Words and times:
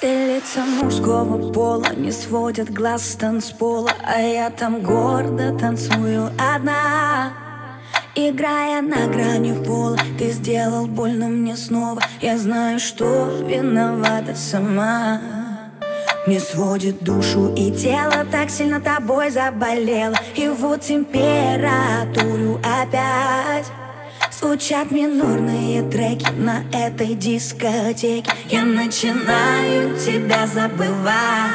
Все 0.00 0.34
лица 0.34 0.64
мужского 0.64 1.52
пола 1.52 1.94
не 1.94 2.10
сводят 2.10 2.72
глаз 2.72 3.04
с 3.04 3.16
танцпола 3.16 3.92
А 4.02 4.18
я 4.18 4.48
там 4.48 4.80
гордо 4.80 5.54
танцую 5.58 6.30
одна. 6.38 7.34
Играя 8.14 8.80
на 8.80 9.08
грани 9.08 9.52
пола 9.62 9.98
Ты 10.18 10.30
сделал 10.30 10.86
больно 10.86 11.28
мне 11.28 11.54
снова. 11.54 12.00
Я 12.22 12.38
знаю, 12.38 12.78
что 12.78 13.26
виновата 13.46 14.34
сама. 14.34 15.20
Мне 16.26 16.40
сводит 16.40 17.04
душу 17.04 17.52
и 17.54 17.70
тело 17.70 18.24
Так 18.32 18.48
сильно 18.48 18.80
тобой 18.80 19.28
заболело. 19.28 20.16
И 20.34 20.48
вот 20.48 20.80
температуру 20.80 22.58
опять 22.64 23.66
Звучат 24.40 24.90
минорные 24.90 25.82
треки 25.82 26.26
на 26.38 26.64
этой 26.72 27.14
дискотеке. 27.14 28.24
Я 28.48 28.64
начинаю 28.64 29.94
тебя 29.98 30.46
забывать. 30.46 31.52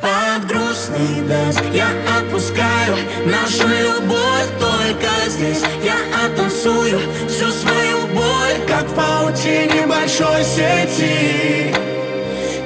Под 0.00 0.46
грустный 0.46 1.20
dance 1.26 1.58
Я 1.74 1.88
отпускаю 2.16 2.96
нашу 3.26 3.66
любовь 3.66 4.46
только 4.60 5.08
здесь. 5.28 5.62
Я 5.82 5.96
оттанцую 6.24 7.00
всю 7.26 7.50
свою 7.50 8.06
боль 8.14 8.68
Как 8.68 8.84
в 8.84 8.94
паутине 8.94 9.84
большой 9.88 10.44
сети. 10.44 11.74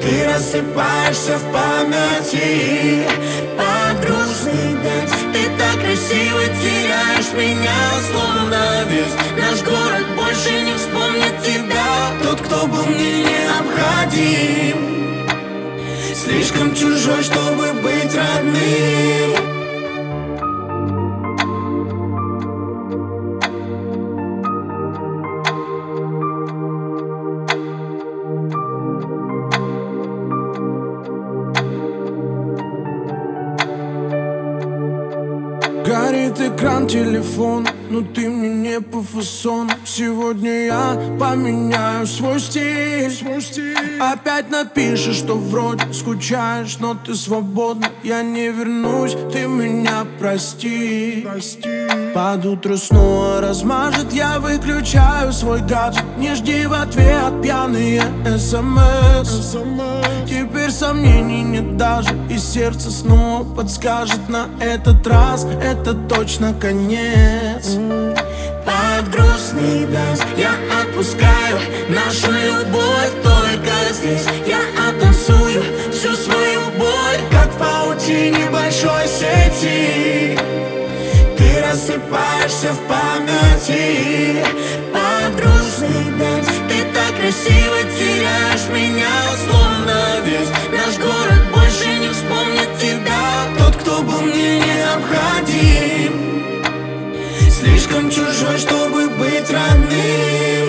Ты 0.00 0.32
рассыпаешься 0.32 1.38
в 1.38 1.52
памяти. 1.52 3.02
Под 3.56 4.06
грустный 4.06 4.74
dance 4.74 4.85
меня 7.36 8.00
словно 8.10 8.84
весь 8.88 9.14
Наш 9.38 9.62
город 9.62 10.06
больше 10.16 10.62
не 10.62 10.74
вспомнит 10.74 11.42
тебя. 11.42 12.10
Тот, 12.22 12.40
кто 12.40 12.66
был 12.66 12.86
мне 12.86 13.24
необходим. 13.24 14.78
Слишком 16.14 16.74
чужой, 16.74 17.22
чтобы 17.22 17.72
быть 17.82 18.14
родным 18.14 19.46
Горит 36.36 36.52
экран 36.52 36.86
телефона, 36.86 37.68
но 37.90 38.02
ты 38.02 38.28
мне 38.28 38.48
не 38.48 38.80
по 38.80 39.02
фасону 39.02 39.70
Сегодня 39.84 40.66
я 40.66 41.00
поменяю 41.18 42.06
свой 42.06 42.40
стиль, 42.40 43.10
свой 43.10 43.40
стиль. 43.40 43.98
Опять 44.00 44.50
напишешь, 44.50 45.16
что 45.16 45.34
вроде 45.34 45.92
скучаешь, 45.92 46.78
но 46.78 46.94
ты 46.94 47.14
свободна. 47.14 47.88
Я 48.02 48.22
не 48.22 48.48
вернусь, 48.48 49.16
ты 49.32 49.46
меня 49.46 50.06
прости, 50.18 51.22
прости. 51.26 51.88
Под 52.14 52.44
утро 52.44 52.76
снова 52.76 53.40
размажет, 53.40 54.12
я 54.12 54.38
выключаю 54.38 55.32
свой 55.32 55.60
гаджет. 55.60 56.04
Не 56.18 56.34
жди 56.34 56.66
в 56.66 56.72
ответ 56.72 57.42
пьяные 57.42 58.02
смс 58.38 59.56
Теперь 60.66 60.78
сомнений 60.80 61.42
нет 61.42 61.76
даже 61.76 62.08
И 62.28 62.38
сердце 62.38 62.90
снова 62.90 63.44
подскажет 63.44 64.28
на 64.28 64.48
этот 64.58 65.06
раз. 65.06 65.46
Это 65.62 65.94
точно 65.94 66.54
конец. 66.54 67.76
Под 68.64 69.08
грустный 69.12 69.86
dance 69.86 70.22
я 70.36 70.50
отпускаю 70.82 71.58
Нашу 71.88 72.32
любовь 72.32 73.12
только 73.22 73.94
здесь. 73.94 74.26
Я 74.44 74.58
оттанцую 74.88 75.62
всю 75.92 76.16
свою 76.16 76.60
боль 76.76 77.20
Как 77.30 77.48
в 77.52 77.58
паутине 77.58 78.50
большой 78.50 79.06
сети. 79.06 80.36
Ты 81.38 81.62
рассыпаешься 81.62 82.72
в 82.72 82.80
памяти. 82.88 84.44
Под 84.92 85.36
грустный 85.36 86.10
dance 86.18 86.48
Ты 86.68 86.82
так 86.92 87.14
красиво 87.20 87.76
теряешь 87.96 88.66
меня 88.74 89.25
Слишком 97.96 98.10
чужой, 98.10 98.58
чтобы 98.58 99.08
быть 99.08 99.50
родным. 99.50 100.68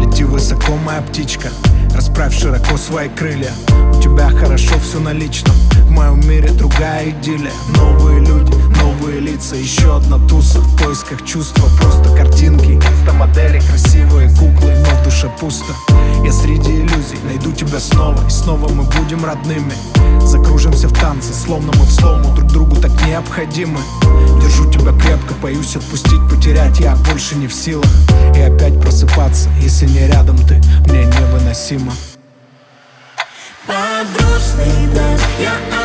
Лети 0.00 0.24
высоко, 0.24 0.74
моя 0.84 1.00
птичка 1.00 1.48
Расправь 1.94 2.36
широко 2.36 2.76
свои 2.76 3.08
крылья. 3.08 3.52
У 3.94 4.00
тебя 4.00 4.30
хорошо 4.30 4.74
все 4.82 4.98
на 4.98 5.12
личном 5.12 5.54
В 5.84 5.90
моем 5.90 6.28
мире 6.28 6.50
другая 6.50 7.10
идиллия. 7.10 7.52
Новые 7.76 8.18
люди, 8.18 8.52
новые 8.82 9.20
лица 9.20 9.54
Еще 9.54 9.96
одна 9.96 10.18
туса 10.26 10.58
в 10.58 10.82
поисках 10.82 11.24
чувства. 11.24 11.68
Просто 11.80 12.16
картинки, 12.16 12.72
инста-модели 12.72 13.60
Красивые 13.60 14.28
куклы, 14.30 14.75
душе 15.16 15.30
пусто. 15.40 15.72
Я 16.24 16.32
среди 16.32 16.80
иллюзий 16.80 17.18
найду 17.24 17.52
тебя 17.52 17.80
снова. 17.80 18.26
И 18.26 18.30
снова 18.30 18.68
мы 18.68 18.84
будем 18.84 19.24
родными. 19.24 19.72
Закружимся 20.22 20.88
в 20.88 20.92
танце, 20.92 21.32
словно 21.32 21.72
мы 21.78 21.84
в 21.84 21.90
слому 21.90 22.34
Друг 22.34 22.52
другу 22.52 22.76
так 22.76 22.90
необходимы. 23.06 23.80
Держу 24.42 24.70
тебя 24.70 24.92
крепко, 24.92 25.34
боюсь 25.42 25.76
отпустить, 25.76 26.20
потерять. 26.28 26.80
Я 26.80 26.96
больше 27.10 27.36
не 27.36 27.46
в 27.46 27.54
силах. 27.54 27.88
И 28.36 28.40
опять 28.40 28.78
просыпаться, 28.80 29.48
если 29.60 29.86
не 29.86 30.06
рядом 30.06 30.36
ты. 30.36 30.60
Мне 30.90 31.06
невыносимо. 31.06 31.92
Под 33.66 34.06
грустный 34.12 34.66
я 35.40 35.75